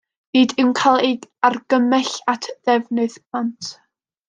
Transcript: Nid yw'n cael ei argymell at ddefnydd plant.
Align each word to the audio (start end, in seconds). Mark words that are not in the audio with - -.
Nid 0.35 0.53
yw'n 0.61 0.71
cael 0.79 0.97
ei 1.09 1.11
argymell 1.51 2.11
at 2.35 2.49
ddefnydd 2.55 3.21
plant. 3.21 3.71